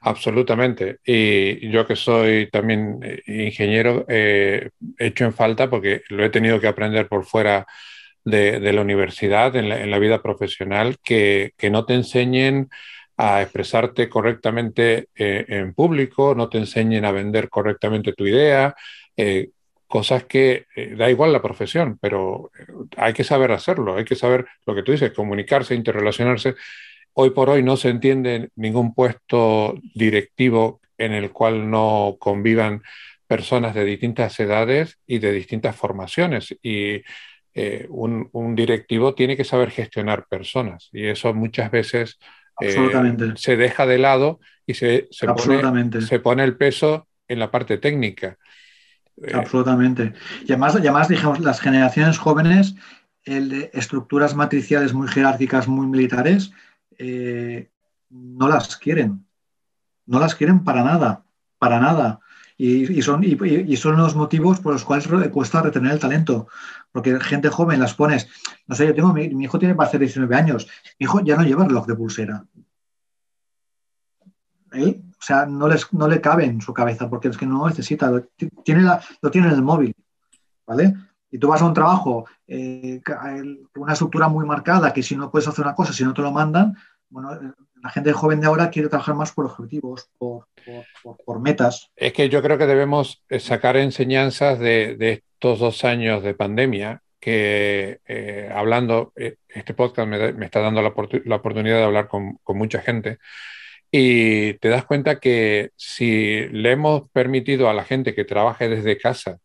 [0.00, 1.00] Absolutamente.
[1.04, 6.30] Y yo que soy también eh, ingeniero, eh, he hecho en falta porque lo he
[6.30, 7.66] tenido que aprender por fuera
[8.24, 12.68] de, la universidad, en la, vida profesional, que, no te enseñen
[13.16, 18.74] a expresarte correctamente eh, en público, no te enseñen a vender correctamente tu idea,
[19.16, 19.50] eh,
[19.86, 22.50] cosas que eh, da igual la profesión, pero
[22.96, 26.56] hay que saber hacerlo, hay que saber lo que tú dices, comunicarse, interrelacionarse.
[27.14, 32.82] Hoy por hoy no se entiende ningún puesto directivo en el cual no convivan
[33.26, 36.54] personas de distintas edades y de distintas formaciones.
[36.62, 37.02] Y
[37.54, 42.18] eh, un, directivo tiene que saber gestionar personas y eso muchas veces
[42.60, 45.26] eh, se deja de lado y se, se,
[46.20, 48.38] pone, el peso en la parte técnica.
[49.22, 50.12] Eh, Absolutamente.
[50.44, 52.74] Y además, además, digamos, las generaciones jóvenes,
[53.24, 56.52] el de estructuras matriciales muy jerárquicas, muy militares,
[56.98, 59.26] no las quieren.
[60.06, 61.24] No las quieren para nada,
[61.58, 62.20] para nada.
[62.58, 66.48] Y, son, y, son los motivos por los cuales cuesta retener el talento.
[66.90, 68.28] Porque gente joven las pones,
[68.66, 70.66] no sé, yo tengo, mi, hijo tiene para hacer 19 años,
[70.98, 72.44] mi hijo ya no lleva reloj de pulsera.
[74.72, 77.68] Él, o sea, no, les, no le cabe en su cabeza porque es que no
[77.68, 78.22] necesita, lo
[78.64, 78.82] tiene,
[79.20, 79.94] lo tiene en el móvil,
[80.66, 80.94] ¿vale?
[81.30, 83.02] Y tú vas a un trabajo, eh,
[83.74, 86.32] una estructura muy marcada, que si no puedes hacer una cosa, si no te lo
[86.32, 86.74] mandan,
[87.10, 87.54] bueno,
[87.86, 91.92] la gente joven de ahora quiere trabajar más por objetivos, por, metas.
[91.94, 97.02] Es que yo creo que debemos eh, sacar enseñanzas de, estos dos años de pandemia,
[97.20, 102.80] que eh, hablando, eh, este podcast me, está dando la, oportunidad de hablar con, mucha
[102.80, 103.18] gente.
[103.92, 108.98] Y te das cuenta que si le hemos permitido a la gente que trabaje desde
[108.98, 109.38] casa,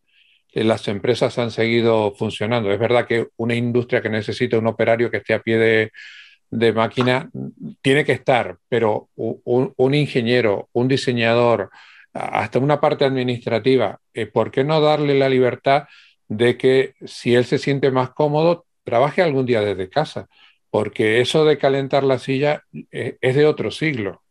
[0.52, 2.72] las empresas han seguido funcionando.
[2.72, 5.92] Es verdad que una industria que necesita un operario que esté a pie de,
[6.52, 7.30] de máquina
[7.80, 11.70] tiene que estar, pero un, ingeniero, un diseñador,
[12.12, 15.84] hasta una parte administrativa, eh, ¿por qué no darle la libertad
[16.28, 20.28] de que si él se siente más cómodo, trabaje algún día desde casa?
[20.68, 24.22] Porque eso de calentar la silla eh, es de otro siglo.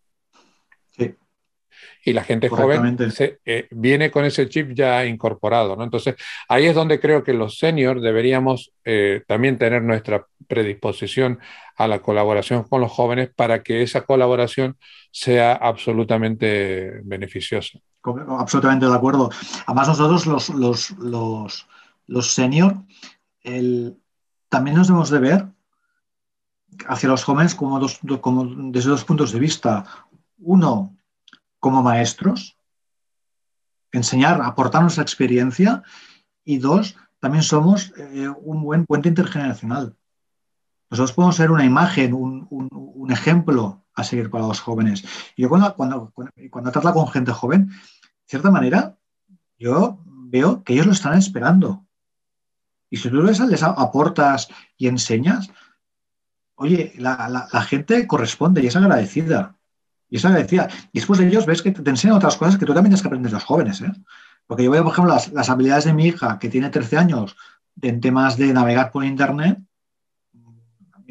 [0.91, 1.15] Sí
[2.03, 2.97] y la gente joven
[3.45, 5.75] eh, viene con ese chip ya incorporado.
[5.75, 5.83] ¿no?
[5.83, 6.15] Entonces,
[6.47, 8.73] ahí es donde creo que los seniors deberíamos
[9.27, 11.39] también tener nuestra predisposición
[11.77, 14.75] a la colaboración con los jóvenes para que esa colaboración
[15.11, 17.79] sea absolutamente beneficiosa.
[18.03, 19.29] Absolutamente de acuerdo.
[19.65, 21.67] Además, nosotros los, los, los,
[22.07, 22.75] los seniors
[24.49, 25.47] también nos debemos de ver
[26.87, 29.85] hacia los jóvenes como, dos, como desde dos puntos de vista.
[30.39, 30.97] Uno,
[31.59, 32.57] como maestros,
[33.93, 35.83] enseñar, aportar nuestra experiencia
[36.43, 39.95] y dos, también somos eh, un buen puente intergeneracional.
[40.91, 45.03] Nosotros podemos ser una imagen, un, ejemplo a seguir para los jóvenes.
[45.35, 46.13] Yo cuando, cuando,
[46.49, 47.77] cuando trato con gente joven, de
[48.27, 48.95] cierta manera,
[49.57, 51.85] yo veo que ellos lo están esperando.
[52.89, 55.49] Y si tú les, aportas y enseñas,
[56.55, 59.55] oye, la, gente corresponde y es agradecida.
[60.09, 60.67] Y eso decía.
[60.91, 63.07] Y después de ellos ves que te, enseñan otras cosas que tú también tienes que
[63.07, 63.79] aprender los jóvenes.
[63.81, 63.91] ¿eh?
[64.45, 67.37] Porque yo veo, por ejemplo, las, habilidades de mi hija, que tiene 13 años,
[67.81, 69.57] en temas de navegar por Internet.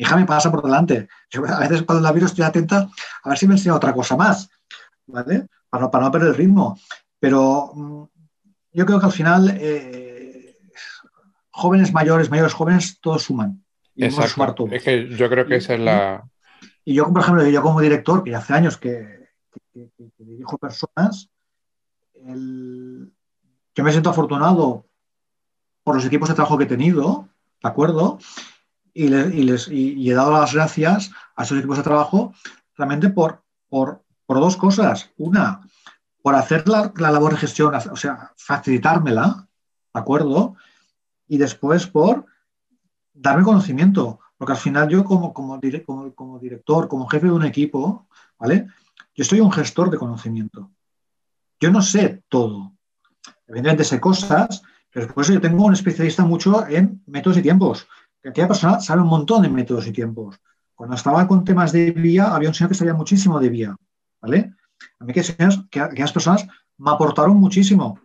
[0.00, 1.08] Mi hija me pasa por delante.
[1.34, 2.88] a veces cuando la miro estoy atenta
[3.22, 4.48] a ver si me enseña otra cosa más,
[5.06, 5.46] ¿vale?
[5.68, 6.78] Para, para no perder el ritmo.
[7.18, 8.04] Pero mm,
[8.72, 10.56] yo creo que al final eh,
[11.50, 13.62] jóvenes mayores, mayores jóvenes, todos suman.
[13.94, 14.66] Exacto.
[14.70, 16.24] Es que yo creo que esa es la,
[16.84, 19.28] y yo, por ejemplo, yo como director, que hace años que,
[20.18, 21.30] dirijo personas,
[22.14, 24.86] yo me siento afortunado
[25.82, 27.28] por los equipos de trabajo que he tenido,
[27.62, 28.18] ¿de acuerdo?
[28.92, 32.34] Y, les, he dado las gracias a esos equipos de trabajo
[32.76, 35.10] realmente por, por, dos cosas.
[35.18, 35.60] Una,
[36.22, 39.48] por hacer la, labor de gestión, o sea, facilitármela,
[39.94, 40.56] ¿de acuerdo?
[41.28, 42.26] Y después por
[43.12, 45.60] darme conocimiento, porque al final yo como, como,
[46.14, 48.66] como, director, como jefe de un equipo, ¿vale?
[49.14, 50.70] Yo soy un gestor de conocimiento.
[51.60, 52.72] Yo no sé todo.
[53.46, 57.86] Evidentemente sé cosas, pero después yo tengo un especialista mucho en métodos y tiempos.
[58.22, 60.40] Que aquella persona sabe un montón de métodos y tiempos.
[60.74, 63.76] Cuando estaba con temas de vía, había un señor que sabía muchísimo de vía,
[64.20, 64.54] ¿vale?
[64.98, 65.22] A mí que,
[65.70, 66.46] que aquellas personas
[66.78, 68.00] me aportaron muchísimo.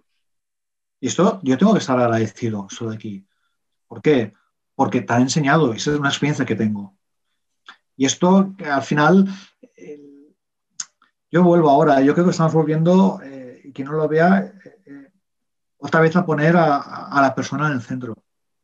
[1.00, 3.28] Y esto yo tengo que estar agradecido, eso de aquí.
[3.88, 4.34] ¿Por qué?
[4.76, 6.98] Porque te ha enseñado, esa es una experiencia que tengo.
[7.98, 9.30] Y esto, al final,
[11.36, 14.82] yo vuelvo ahora, yo creo que estamos volviendo, eh, y quien no lo vea, eh,
[14.86, 15.12] eh,
[15.80, 18.16] otra vez a poner a, la persona en el centro.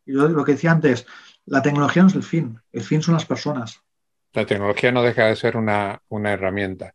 [0.06, 1.06] Y lo que decía antes,
[1.46, 3.82] la tecnología no es el fin, el fin son las personas.
[4.34, 6.94] La tecnología no deja de ser una, herramienta.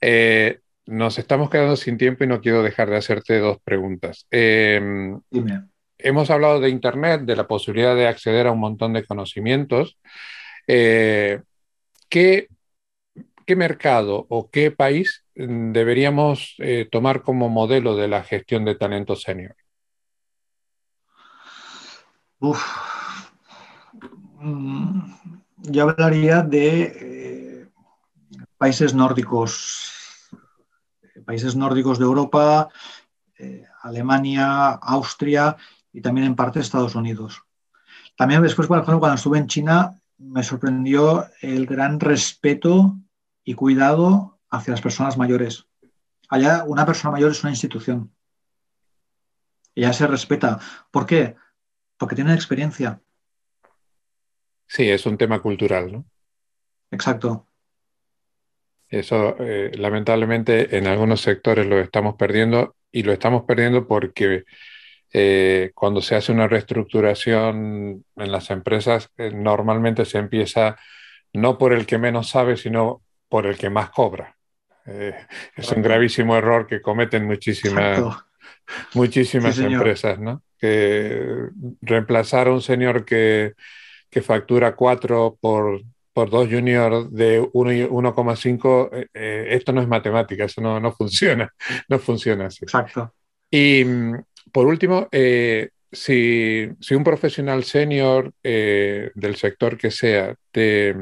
[0.00, 4.26] Eh, nos estamos quedando sin tiempo y no quiero dejar de hacerte dos preguntas.
[4.30, 5.68] Em, Dime.
[5.96, 9.96] Hemos hablado de Internet, de la posibilidad de acceder a un montón de conocimientos.
[10.66, 11.40] Eh,
[12.08, 12.48] ¿qué,
[13.56, 19.16] mercado o qué país mm, deberíamos eh, tomar como modelo de la gestión de talento
[19.16, 19.56] senior?
[22.40, 23.03] Uf.
[24.44, 25.00] Mm,
[25.56, 27.68] yo hablaría de eh,
[28.58, 30.28] países nórdicos,
[31.24, 32.68] países nórdicos de Europa,
[33.38, 35.56] eh, Alemania, Austria
[35.94, 37.42] y también en parte Estados Unidos.
[38.18, 42.98] También después, por ejemplo, cuando estuve en China, me sorprendió el gran respeto
[43.44, 45.66] y cuidado hacia las personas mayores.
[46.28, 48.12] Allá una persona mayor es una institución.
[49.74, 50.58] Ella se respeta.
[50.90, 51.34] ¿Por qué?
[51.96, 53.00] Porque tiene experiencia.
[54.74, 56.04] Sí, es un tema cultural, ¿no?
[56.90, 57.46] Exacto.
[58.88, 64.42] Eso, eh, lamentablemente, en algunos sectores lo estamos perdiendo y lo estamos perdiendo porque
[65.12, 70.76] eh, cuando se hace una reestructuración en las empresas, eh, normalmente se empieza
[71.32, 74.36] no por el que menos sabe, sino por el que más cobra.
[74.86, 78.02] es un gravísimo error que cometen muchísimas,
[78.92, 80.42] muchísimas empresas, ¿no?
[80.58, 81.46] Que
[81.80, 83.54] reemplazar a un señor que
[84.14, 90.44] que factura 4 por, por 2 junior de 1,5, eh, eh, esto no es matemática,
[90.44, 91.52] eso no, no, funciona,
[91.88, 92.64] no funciona así.
[92.64, 93.12] Exacto.
[93.50, 94.14] Y mm,
[94.52, 100.94] por último, eh, si, si, un profesional senior del sector que sea te,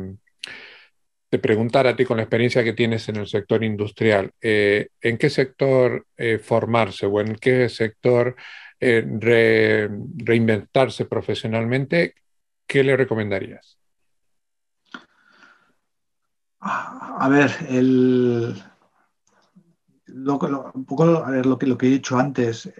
[1.28, 5.28] te preguntara a ti con la experiencia que tienes en el sector industrial, ¿en qué
[5.30, 6.06] sector
[6.42, 8.36] formarse o en qué sector
[8.80, 12.14] reinventarse profesionalmente?
[12.66, 13.78] ¿Qué le recomendarías?
[16.60, 18.62] A ver, el,
[20.08, 22.72] un poco lo, que, lo que he dicho antes.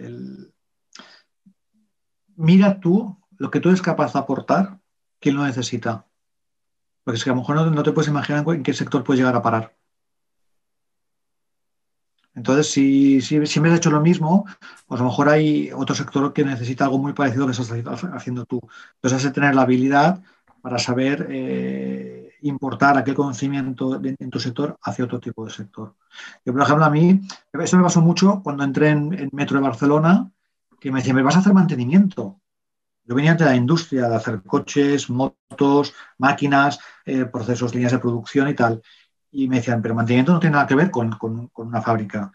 [2.37, 4.79] mira tú lo que tú eres capaz de aportar,
[5.19, 6.07] quién lo necesita.
[7.03, 9.35] Porque es que a lo mejor no, te puedes imaginar en qué sector puedes llegar
[9.35, 9.77] a parar.
[12.35, 14.47] Entonces, si, si, me has hecho lo mismo,
[14.87, 17.63] pues a lo mejor hay otro sector que necesita algo muy parecido a lo que
[17.63, 18.61] estás haciendo tú.
[18.95, 20.23] Entonces, has de tener la habilidad
[20.63, 25.95] para saber eh, importar aquel conocimiento en tu sector hacia otro tipo de sector.
[26.45, 27.21] Yo, por ejemplo, a mí,
[27.53, 30.31] eso me pasó mucho cuando entré en, Metro de Barcelona,
[30.81, 32.41] que me decían, ¿me vas a hacer mantenimiento?
[33.05, 38.49] Yo venía de la industria, de hacer coches, motos, máquinas, eh, procesos, líneas de producción
[38.49, 38.81] y tal
[39.33, 41.19] y me decían, pero mantenimiento no tiene nada que ver con,
[41.55, 42.31] una fábrica.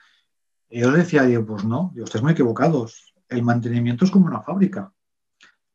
[0.69, 3.13] Yo decía, digo, pues no, digo, ustedes muy equivocados.
[3.29, 4.91] El mantenimiento es como una fábrica.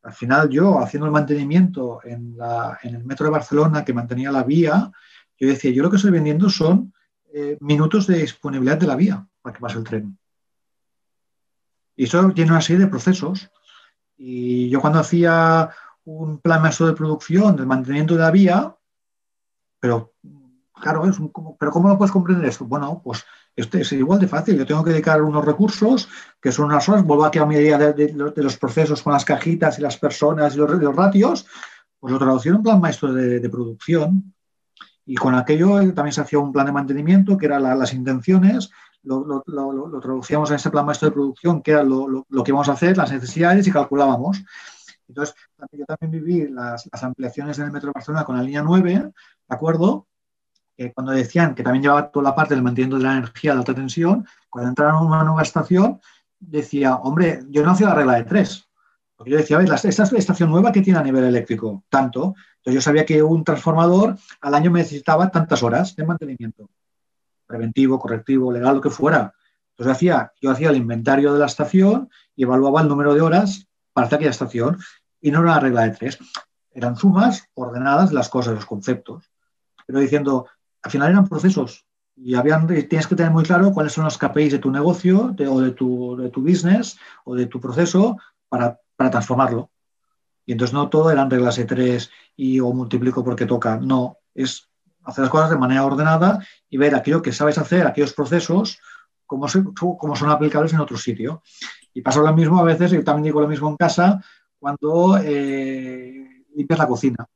[0.02, 2.36] Al final yo, haciendo el mantenimiento en,
[2.82, 4.90] el metro de Barcelona, que mantenía la vía,
[5.38, 6.92] yo decía, yo lo que estoy vendiendo son
[7.32, 10.18] eh, minutos de disponibilidad de la vía para que pase el tren.
[11.94, 13.48] Y eso tiene una serie de procesos.
[14.16, 15.70] Y yo cuando hacía
[16.04, 18.76] un plan maestro de producción del mantenimiento de la vía,
[19.78, 20.14] pero
[20.82, 21.16] Claro, es
[21.60, 22.64] pero ¿cómo lo puedes comprender esto?
[22.64, 24.58] Bueno, pues este es igual de fácil.
[24.58, 26.08] Yo tengo que dedicar unos recursos,
[26.40, 29.78] que son unas horas, vuelvo aquí a mi idea de, los procesos con las cajitas
[29.78, 31.46] y las personas y los, ratios,
[32.00, 34.34] pues lo traducí en un plan maestro de, producción.
[35.06, 38.70] Y con aquello también se hacía un plan de mantenimiento, que eran las intenciones,
[39.04, 39.40] lo,
[40.00, 43.12] traducíamos en ese plan maestro de producción, que era lo, que íbamos a hacer, las
[43.12, 44.42] necesidades y calculábamos.
[45.06, 45.36] Entonces,
[45.70, 48.90] yo también viví las, las ampliaciones en el Metro de Barcelona con la línea 9,
[48.94, 49.12] ¿de
[49.48, 50.08] acuerdo?
[50.90, 53.74] Cuando decían que también llevaba toda la parte del mantenimiento de la energía de alta
[53.74, 56.00] tensión, cuando entraron a una nueva estación,
[56.40, 58.68] decía, hombre, yo no hacía la regla de tres.
[59.16, 62.34] Porque yo decía, a ver, esta estación nueva que tiene a nivel eléctrico, tanto.
[62.56, 66.68] Entonces yo sabía que un transformador al año necesitaba tantas horas de mantenimiento.
[67.46, 69.32] Preventivo, correctivo, legal, lo que fuera.
[69.70, 73.68] Entonces hacía, yo hacía el inventario de la estación y evaluaba el número de horas
[73.92, 74.78] para hacer aquella estación.
[75.20, 76.18] Y no era una regla de tres.
[76.72, 79.30] Eran sumas ordenadas de las cosas, los conceptos.
[79.86, 80.48] Pero diciendo,
[80.82, 81.86] al final eran procesos.
[82.16, 85.60] Y habían, tienes que tener muy claro cuáles son los KPIs de tu negocio o
[85.60, 88.18] de tu, de tu business o de tu proceso
[88.48, 89.70] para, para transformarlo.
[90.44, 93.76] Y entonces no todo eran reglas de tres y o multiplico porque toca.
[93.76, 94.68] No, es
[95.04, 98.78] hacer las cosas de manera ordenada y ver aquello que sabes hacer, aquellos procesos,
[99.26, 99.46] cómo,
[99.98, 101.42] cómo son aplicables en otro sitio.
[101.94, 104.22] Y pasa lo mismo a veces, yo también digo lo mismo en casa,
[104.58, 107.26] cuando eh, limpias la cocina.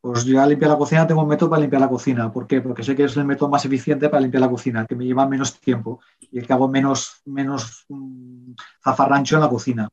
[0.00, 2.32] Pues yo al limpiar la cocina tengo un método para limpiar la cocina.
[2.32, 2.62] ¿Por qué?
[2.62, 5.26] Porque sé que es el método más eficiente para limpiar la cocina, que me lleva
[5.26, 9.90] menos tiempo y el que hago menos, menos um, zafarrancho en la cocina.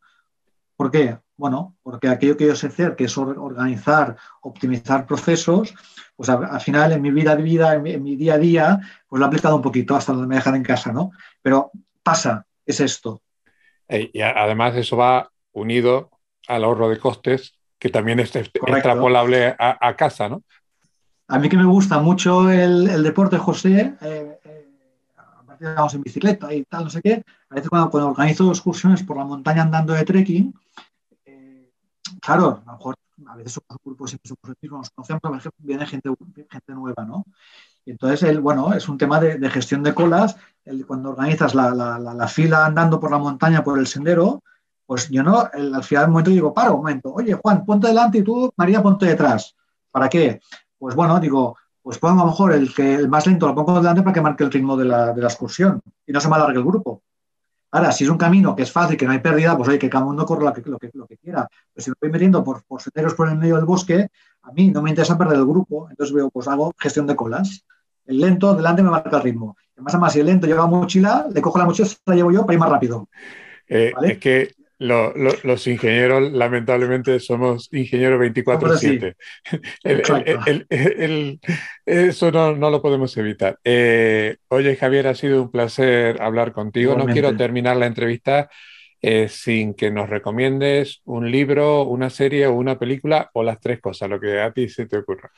[0.78, 1.18] ¿Por qué?
[1.36, 5.74] Bueno, porque aquello que yo sé hacer, que es organizar, optimizar procesos,
[6.16, 9.26] pues al final en mi vida de vida, en mi, día a día, pues lo
[9.26, 11.12] he aplicado un poquito hasta donde me dejan en casa, ¿no?
[11.42, 13.22] Pero pasa, es esto.
[13.90, 16.12] Y además eso va unido
[16.48, 20.44] al ahorro de costes, que también es extrapolable a, casa, ¿no?
[21.28, 24.68] A mí que me gusta mucho el, deporte, José, eh, eh,
[25.60, 29.18] vamos en bicicleta y tal, no sé qué, a veces cuando, cuando organizo excursiones por
[29.18, 30.54] la montaña andando de trekking,
[32.22, 32.96] claro, a lo mejor
[33.28, 36.10] a veces somos un grupo, siempre somos los mismos, nos conocemos, pero viene gente,
[36.50, 37.26] gente nueva, ¿no?
[37.86, 40.36] Entonces, el, bueno, es un tema de, gestión de colas.
[40.66, 44.44] El, cuando organizas la, la, la, fila andando por la montaña, por el sendero,
[44.88, 48.20] pues yo no, al final del momento digo, paro un momento, oye Juan, ponte delante
[48.20, 49.54] y tú, María, ponte detrás.
[49.92, 50.40] ¿Para qué?
[50.80, 53.76] Pues bueno, digo, pues pongo a lo mejor el que el más lento lo pongo
[53.82, 56.36] delante para que marque el ritmo de la, de la excursión y no se me
[56.36, 57.04] alargue el grupo.
[57.72, 59.90] Ahora, si es un camino que es fácil, que no hay pérdida, pues oye, que
[59.90, 61.50] cada uno corra lo que, lo que, lo que quiera.
[61.74, 64.08] Pero si me voy metiendo por, por senderos por el medio del bosque,
[64.44, 65.90] a mí no me interesa perder el grupo.
[65.90, 67.66] Entonces veo, pues hago gestión de colas.
[68.06, 69.58] El lento delante me marca el ritmo.
[69.76, 72.54] Además, además si el lento lleva mochila, le cojo la mochila, la llevo yo para
[72.54, 73.10] ir más rápido.
[73.68, 79.16] Eh, es que los ingenieros, lamentablemente, somos ingenieros 24-7.
[81.86, 83.60] eso no, no, lo podemos evitar.
[83.64, 86.96] Eh, oye, Javier, ha sido un placer hablar contigo.
[86.96, 88.50] No quiero terminar la entrevista
[89.02, 93.80] eh, sin que nos recomiendes un libro, una serie o una película o las tres
[93.80, 95.32] cosas, lo que a ti se te ocurra.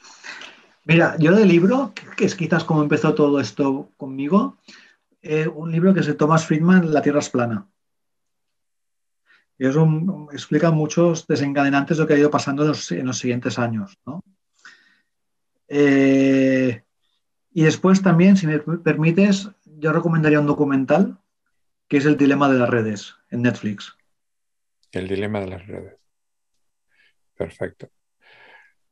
[0.86, 4.58] Mira, yo de libro, que es quizás como empezó todo esto conmigo,
[5.22, 7.68] eh, un libro que es de Thomas Friedman, La Tierra es plana.
[9.60, 9.86] Y eso
[10.32, 14.00] explica muchos desencadenantes de lo que ha ido pasando en los, siguientes años.
[15.68, 16.82] Eh,
[17.52, 21.20] y después también, si me permites, yo recomendaría un documental
[21.90, 23.98] que es El Dilema de las Redes en Netflix.
[24.94, 25.98] El Dilema de las Redes.
[27.36, 27.90] Perfecto.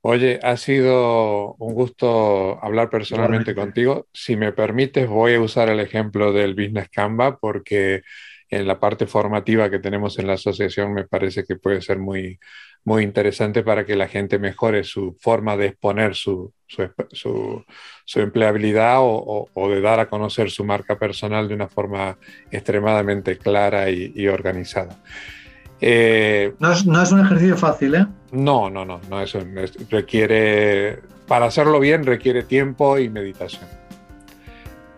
[0.01, 4.07] Oye, ha sido un gusto hablar personalmente contigo.
[4.13, 8.03] Si me permites, voy a usar el ejemplo del Business Canva porque
[8.49, 12.39] en la parte formativa que tenemos en la asociación me parece que puede ser muy,
[12.87, 17.65] muy interesante para que la gente mejore su forma de exponer su, su,
[18.05, 22.17] su, empleabilidad o, o, de dar a conocer su marca personal de una forma
[22.49, 24.97] extremadamente clara y, organizada.
[25.81, 28.07] Eh, no, es, no, es, un ejercicio fácil, ¿eh?
[28.31, 29.39] No, no, no, no eso
[29.89, 33.76] requiere, para hacerlo bien requiere tiempo y meditación.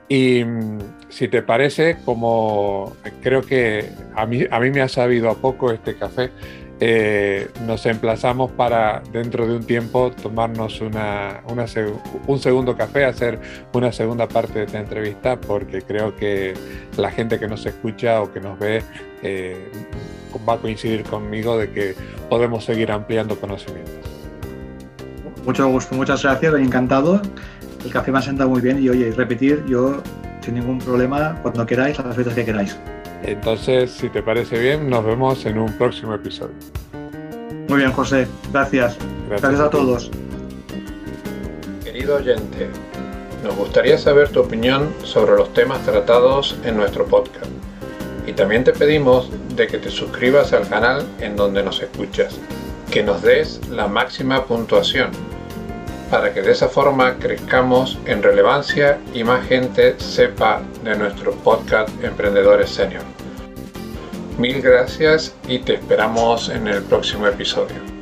[0.09, 0.79] Y mm,
[1.09, 5.71] si te parece, como creo que a mí, a mí me ha sabido a poco
[5.71, 6.31] este café,
[6.81, 11.41] eh, nos emplazamos para dentro de un tiempo tomarnos una,
[12.27, 13.39] un segundo café, hacer
[13.73, 16.53] una segunda parte de esta entrevista, porque creo que
[16.97, 18.81] la gente que nos escucha o que nos ve
[19.23, 19.69] eh,
[20.47, 21.95] va a coincidir conmigo de que
[22.29, 23.93] podemos seguir ampliando conocimientos.
[25.45, 27.21] Mucho gusto, muchas gracias, encantado
[27.83, 30.01] el café me ha sentado muy bien y oye, repetir, yo
[30.41, 32.77] sin ningún problema, cuando queráis, a las veces que queráis.
[33.23, 36.55] Entonces, si te parece bien, nos vemos en un próximo episodio.
[37.67, 38.97] Muy bien, José, gracias.
[39.29, 40.09] Gracias, a todos.
[41.83, 42.67] Querido oyente,
[43.43, 47.51] nos gustaría saber tu opinión sobre los temas tratados en nuestro podcast.
[48.25, 52.39] Y también te pedimos de que te suscribas al canal en donde nos escuchas,
[52.91, 55.28] que nos des la máxima puntuación
[56.09, 61.89] para que de esa forma crezcamos en relevancia y más gente sepa de nuestro podcast
[62.03, 63.03] Emprendedores Senior.
[64.37, 67.98] Mil gracias y te esperamos en el próximo episodio.